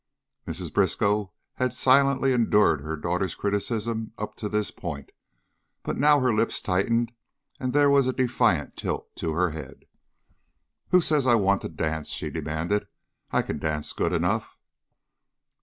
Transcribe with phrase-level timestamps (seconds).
[0.47, 0.73] Mrs.
[0.73, 5.11] Briskow had silently endured her daughter's criticism up to this point,
[5.83, 7.11] but now her lips tightened
[7.59, 9.85] and there was a defiant tilt to her head.
[10.89, 12.87] "Who says I want to dance?" she demanded.
[13.29, 14.57] "I can dance good enough."